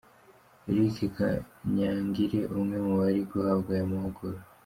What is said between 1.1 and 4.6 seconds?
Kanyangira umwe mu bari guhabwa aya mahugurwa.